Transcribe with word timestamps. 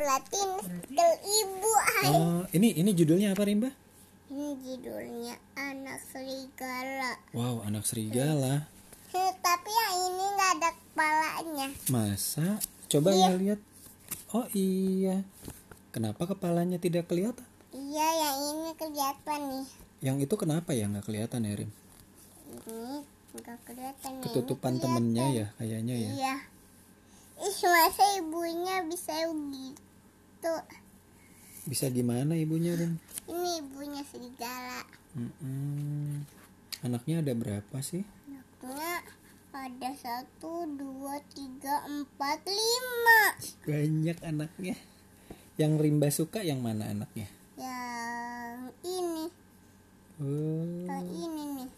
berarti 0.00 0.40
itu 0.88 1.06
ibu 1.44 1.72
ay. 2.00 2.08
Oh, 2.16 2.42
ini 2.56 2.72
ini 2.80 2.90
judulnya 2.96 3.36
apa 3.36 3.44
Rimba? 3.44 3.68
Ini 4.32 4.56
judulnya 4.64 5.36
anak 5.60 6.00
serigala. 6.08 7.20
Wow, 7.36 7.60
anak 7.68 7.84
serigala. 7.84 8.64
Heh, 9.12 9.32
tapi 9.44 9.68
yang 9.68 9.94
ini 10.08 10.24
nggak 10.38 10.50
ada 10.56 10.70
kepalanya. 10.72 11.66
Masa? 11.92 12.62
Coba 12.88 13.12
ya 13.12 13.36
lihat. 13.36 13.60
Oh 14.32 14.46
iya. 14.56 15.26
Kenapa 15.90 16.30
kepalanya 16.30 16.78
tidak 16.78 17.10
kelihatan? 17.10 17.44
Iya, 17.74 18.08
yang 18.22 18.36
ini 18.54 18.70
kelihatan 18.78 19.40
nih. 19.50 19.66
Yang 20.00 20.16
itu 20.30 20.34
kenapa 20.38 20.72
ya 20.72 20.86
nggak 20.88 21.04
kelihatan 21.04 21.44
ya 21.44 21.52
Rim? 21.60 21.70
Ini 22.70 22.96
nggak 23.34 23.58
kelihatan. 23.66 24.10
ini 24.16 24.22
Ketutupan 24.24 24.78
kelihatan. 24.78 24.94
temennya 24.94 25.26
ya 25.34 25.46
kayaknya 25.58 25.94
ya. 25.98 26.10
Iya. 26.14 26.34
Ih, 27.40 27.58
masa 27.66 28.04
ibunya 28.20 28.74
bisa 28.86 29.12
begitu? 29.26 29.89
Bisa 31.68 31.86
gimana 31.92 32.34
ibunya 32.34 32.72
Rim? 32.74 32.96
Ini 33.28 33.62
ibunya 33.62 34.02
serigala. 34.08 34.82
Mm-mm. 35.14 36.24
Anaknya 36.80 37.20
ada 37.20 37.32
berapa 37.36 37.76
sih? 37.84 38.02
Anaknya 38.26 39.04
ada 39.52 39.90
satu, 39.94 40.64
dua, 40.74 41.20
tiga, 41.30 41.84
empat, 41.84 42.42
lima. 42.48 43.22
Banyak 43.68 44.18
anaknya. 44.24 44.74
Yang 45.60 45.72
Rimba 45.78 46.08
suka 46.08 46.40
yang 46.40 46.64
mana 46.64 46.88
anaknya? 46.88 47.28
Yang 47.60 48.72
ini, 48.80 49.26
Oh, 50.20 50.84
yang 50.88 51.08
ini 51.08 51.42
nih. 51.60 51.70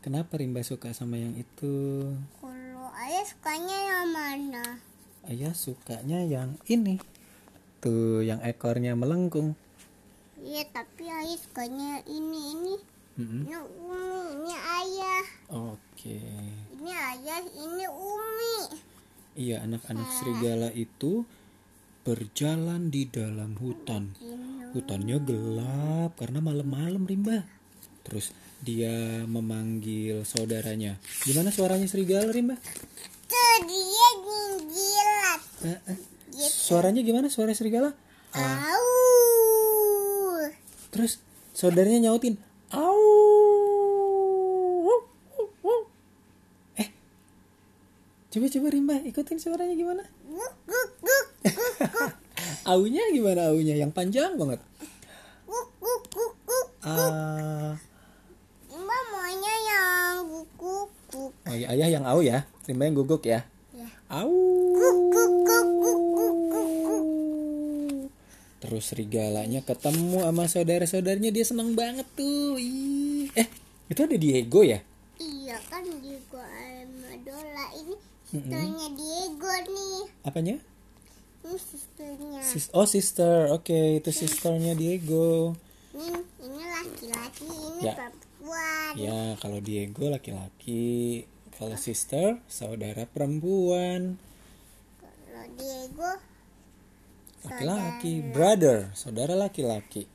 kenapa 0.00 0.40
Rimba 0.40 0.64
suka 0.64 0.96
sama 0.96 1.20
yang 1.20 1.36
itu? 1.36 2.08
Kalau 2.40 2.88
ayah 2.96 3.24
sukanya 3.24 3.78
yang 3.84 4.08
mana? 4.12 4.64
Ayah 5.28 5.52
sukanya 5.52 6.24
yang 6.24 6.56
ini. 6.66 6.96
Tuh, 7.82 8.22
yang 8.22 8.38
ekornya 8.46 8.94
melengkung. 8.94 9.58
Iya, 10.38 10.62
tapi 10.70 11.02
ayah 11.10 11.34
sukanya 11.34 11.98
ini, 12.06 12.54
ini. 12.54 12.74
Mm-mm. 13.18 13.42
Ini 13.42 13.58
Umi, 13.58 14.22
ini 14.38 14.54
ayah. 14.54 15.24
Oke. 15.50 16.22
Ini 16.78 16.92
ayah, 16.94 17.42
ini 17.42 17.84
Umi. 17.90 18.56
Iya, 19.34 19.66
anak-anak 19.66 20.08
serigala 20.14 20.70
itu 20.70 21.26
berjalan 22.06 22.86
di 22.94 23.10
dalam 23.10 23.58
hutan. 23.58 24.14
Hutannya 24.78 25.18
gelap 25.18 26.14
karena 26.22 26.38
malam-malam 26.38 27.02
Rimba. 27.02 27.42
Terus 28.06 28.30
dia 28.62 29.26
memanggil 29.26 30.22
saudaranya. 30.22 31.02
Gimana 31.26 31.50
suaranya 31.50 31.90
serigala 31.90 32.30
Rimba? 32.30 32.54
Tuh, 33.26 33.56
dia 33.66 34.08
ginggilat. 34.22 35.40
Eh, 35.66 35.80
eh. 35.90 36.11
Suaranya 36.62 37.02
gimana 37.02 37.26
suara 37.26 37.50
serigala? 37.58 37.90
Au. 38.38 38.86
Terus 40.94 41.18
saudaranya 41.50 42.06
nyautin, 42.06 42.38
"Au!" 42.70 42.94
Eh. 46.78 46.86
Coba-coba 48.30 48.70
Rimba 48.70 48.94
ikutin 49.02 49.42
suaranya 49.42 49.74
gimana? 49.74 50.06
Aunya 52.70 53.10
gimana 53.10 53.50
aunya? 53.50 53.74
Yang 53.74 53.90
panjang 53.98 54.38
banget. 54.38 54.62
Ah. 56.86 57.74
Mbak 58.70 59.02
maunya 59.10 59.54
yang 59.66 60.30
guk, 60.30 60.46
guk, 60.54 60.90
guk. 61.10 61.32
Oh 61.42 61.54
iya, 61.58 61.74
ayah 61.74 61.98
yang 61.98 62.06
au 62.06 62.22
ya. 62.22 62.46
Rimba 62.70 62.86
yang 62.86 62.94
guguk 63.02 63.26
ya. 63.26 63.42
Ya. 63.74 63.90
Au. 64.06 64.51
Terus 68.62 68.94
serigalanya 68.94 69.58
ketemu 69.66 70.22
sama 70.22 70.46
saudara-saudaranya 70.46 71.34
dia 71.34 71.42
seneng 71.42 71.74
banget 71.74 72.06
tuh. 72.14 72.54
Ih. 72.62 73.26
Eh, 73.34 73.50
itu 73.90 74.00
ada 74.06 74.14
Diego 74.14 74.62
ya? 74.62 74.78
Iya 75.18 75.58
kan 75.66 75.82
Diego 75.82 76.38
Armadola 76.38 77.66
ini 77.74 77.94
sisternya 78.30 78.86
Diego 78.94 79.52
nih. 79.66 79.98
Apanya? 80.22 80.56
Ini 81.42 81.58
sisternya. 81.58 82.40
Sis 82.46 82.70
oh, 82.70 82.86
sister. 82.86 83.50
Oke, 83.50 83.98
itu 83.98 84.10
sisternya 84.14 84.78
Diego. 84.78 85.58
Ini 85.90 86.22
ini 86.46 86.62
laki-laki, 86.62 87.50
ini 87.50 87.82
Ya. 87.82 87.94
perempuan. 87.98 88.92
Ya, 88.94 89.20
kalau 89.42 89.58
Diego 89.58 90.06
laki-laki, 90.06 91.26
kalau 91.58 91.74
sister 91.74 92.38
saudara 92.46 93.10
perempuan. 93.10 94.22
Kalau 95.02 95.46
Diego 95.58 96.10
Laki-laki, 97.42 98.12
brother, 98.22 98.90
saudara 98.94 99.34
laki-laki. 99.34 100.06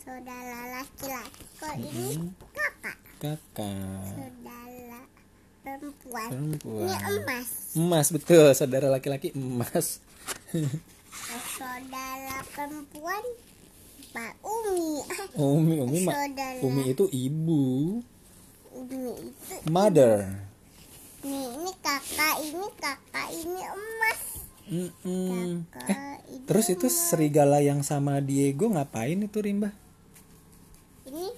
saudara 0.00 0.80
laki-laki. 0.80 1.42
Kok 1.56 1.74
ini 1.80 2.28
kakak 2.52 2.96
Kakak, 3.20 4.04
saudara 4.08 5.00
perempuan. 5.60 6.28
perempuan. 6.28 6.88
Ini 6.88 6.96
emas. 7.20 7.48
Emas 7.74 8.06
betul, 8.08 8.46
saudara 8.52 8.88
laki-laki 8.88 9.32
emas. 9.32 10.00
Saudara 11.56 12.36
perempuan 12.52 13.24
Pak 14.12 14.32
Umi. 14.40 15.02
Umi, 15.36 15.76
Umi, 15.80 16.00
saudara 16.04 16.58
Umi 16.60 16.82
itu 16.88 17.04
ibu, 17.10 17.64
Umi 18.72 19.12
itu 19.12 19.54
mother. 19.68 20.40
nih 21.24 21.48
ini 21.48 21.72
kakak 21.80 22.36
ini 22.44 22.68
kakak 22.76 23.28
ini 23.32 23.60
emas. 23.64 24.20
Mm-mm. 24.64 25.64
Kakak 25.72 25.96
Eh, 25.96 26.13
ini 26.34 26.46
terus 26.50 26.66
itu 26.66 26.90
serigala 26.90 27.62
yang 27.62 27.86
sama 27.86 28.18
Diego 28.18 28.66
ngapain 28.74 29.22
itu 29.22 29.38
Rimba? 29.38 29.70
ini 31.06 31.30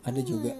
Ada 0.00 0.20
juga. 0.24 0.56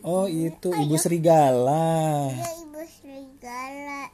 Oh, 0.00 0.24
itu 0.24 0.72
ibu 0.72 0.96
serigala. 0.96 2.32
dia 2.32 2.50
ibu 2.56 2.80
serigala. 2.88 4.08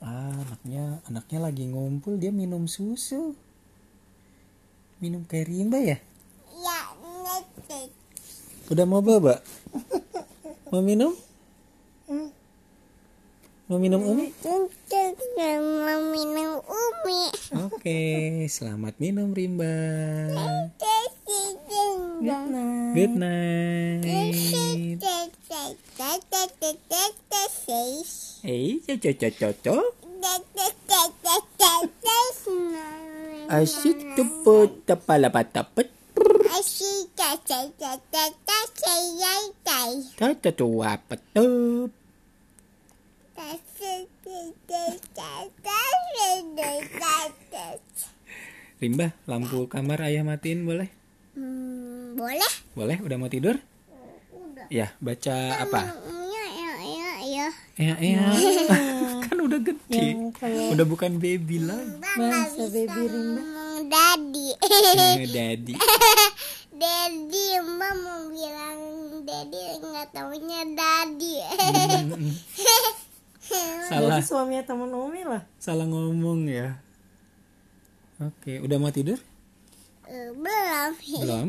Ah, 0.00 0.32
anaknya, 0.32 1.04
anaknya 1.04 1.38
lagi 1.44 1.68
ngumpul 1.68 2.16
dia 2.16 2.32
minum 2.32 2.64
susu. 2.64 3.36
Minum 4.96 5.28
kayak 5.28 5.52
Rimba 5.52 5.76
ya? 5.76 6.00
Ya, 6.56 6.80
netek. 6.96 7.92
Udah 8.72 8.84
mau 8.88 9.04
bawa? 9.04 9.44
Mau 10.72 10.82
minum? 10.82 11.14
Mau 13.70 13.78
minum 13.78 14.02
Umi? 14.02 14.30
Untuk 15.16 15.60
mau 15.80 16.02
minum 16.12 16.60
Umi. 16.60 17.22
Oke, 17.64 18.00
selamat 18.52 19.00
minum 19.00 19.32
Rimba. 19.32 19.72
Good 22.20 22.76
Good 22.92 23.14
night. 23.16 25.00
Cocok 28.84 29.32
cocok. 29.40 29.86
Asyik 33.46 33.98
cepet 34.20 34.70
kepala 34.84 35.32
patapet. 35.32 35.88
Tua 40.56 40.92
petup. 40.98 41.90
Rimba, 48.76 49.16
lampu 49.24 49.64
kamar 49.72 50.04
ayah 50.04 50.20
matiin 50.20 50.68
boleh? 50.68 50.92
Hmm, 51.32 52.12
boleh? 52.12 52.52
Boleh, 52.76 53.00
udah 53.00 53.16
mau 53.16 53.32
tidur? 53.32 53.56
Udah. 54.30 54.66
Ya, 54.68 54.92
baca 55.00 55.64
apa? 55.64 55.96
Ya, 56.06 56.44
ya, 56.52 56.70
ya, 56.84 57.10
ya. 57.24 57.46
Ya, 57.80 57.94
ya. 57.96 58.20
kan 59.24 59.36
udah 59.40 59.60
gede. 59.64 60.30
Udah 60.70 60.84
bukan 60.84 61.16
baby 61.16 61.64
lagi. 61.64 61.98
Masa 61.98 62.68
baby 62.68 63.02
Rimba? 63.08 63.42
Daddy. 63.88 64.48
Eh, 64.60 65.28
Daddy. 65.34 65.74
Daddy, 66.82 67.46
Mbak 67.64 67.94
mau 68.04 68.22
bilang 68.28 68.80
Daddy 69.24 69.60
nggak 69.80 70.06
taunya 70.12 70.60
Daddy. 70.76 71.34
Salah, 73.86 74.18
suaminya 74.18 74.62
temen 74.66 74.90
Umi 74.90 75.22
lah 75.22 75.42
salah 75.62 75.86
ngomong 75.86 76.50
ya. 76.50 76.82
Oke, 78.16 78.64
udah 78.64 78.80
mau 78.80 78.88
tidur? 78.88 79.20
Eh, 80.08 80.32
belum. 80.32 81.20
Belum? 81.20 81.48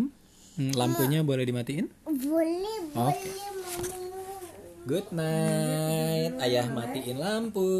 Hmm, 0.59 0.73
lampunya 0.75 1.23
boleh 1.23 1.47
dimatiin? 1.47 1.87
Boleh, 2.03 2.91
Oke. 2.91 3.29
boleh 3.31 3.53
Mama. 3.79 4.23
Good 4.83 5.07
night. 5.15 6.33
Ayah 6.43 6.67
matiin 6.67 7.17
lampu. 7.23 7.71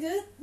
Good 0.00 0.32